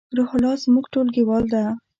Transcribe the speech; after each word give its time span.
روح 0.17 0.29
الله 0.35 0.53
زمونږ 0.63 0.85
ټولګیوال 0.93 1.43
ده 1.53 1.63